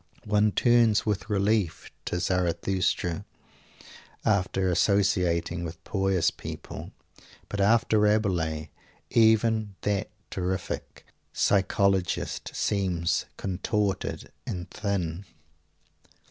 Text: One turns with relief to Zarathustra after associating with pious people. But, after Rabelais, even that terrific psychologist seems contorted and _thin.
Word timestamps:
One 0.25 0.51
turns 0.51 1.05
with 1.05 1.29
relief 1.29 1.91
to 2.05 2.19
Zarathustra 2.19 3.23
after 4.25 4.67
associating 4.71 5.63
with 5.63 5.83
pious 5.83 6.31
people. 6.31 6.89
But, 7.49 7.61
after 7.61 7.99
Rabelais, 7.99 8.71
even 9.11 9.75
that 9.81 10.09
terrific 10.31 11.05
psychologist 11.33 12.49
seems 12.55 13.25
contorted 13.37 14.31
and 14.47 14.67
_thin. 14.71 15.25